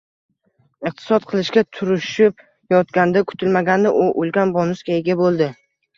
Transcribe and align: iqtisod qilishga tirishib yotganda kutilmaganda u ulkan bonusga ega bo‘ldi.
iqtisod 0.89 1.27
qilishga 1.33 1.63
tirishib 1.79 2.41
yotganda 2.75 3.23
kutilmaganda 3.33 3.93
u 4.05 4.09
ulkan 4.25 4.55
bonusga 4.57 4.97
ega 5.03 5.19
bo‘ldi. 5.21 5.53